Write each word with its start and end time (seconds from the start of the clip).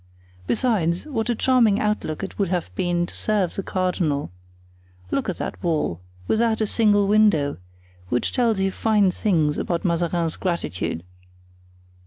Besides, 0.47 1.03
what 1.05 1.29
a 1.29 1.35
charming 1.35 1.79
outlook 1.79 2.23
it 2.23 2.39
would 2.39 2.47
have 2.47 2.73
been 2.73 3.05
to 3.05 3.13
serve 3.13 3.53
the 3.53 3.61
cardinal! 3.61 4.31
Look 5.11 5.29
at 5.29 5.37
that 5.37 5.61
wall—without 5.61 6.59
a 6.59 6.65
single 6.65 7.07
window—which 7.07 8.33
tells 8.33 8.59
you 8.59 8.71
fine 8.71 9.11
things 9.11 9.59
about 9.59 9.85
Mazarin's 9.85 10.37
gratitude!" 10.37 11.03